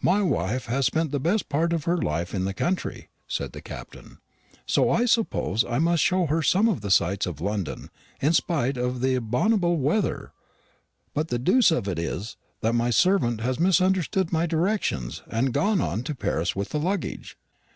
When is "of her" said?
1.72-1.96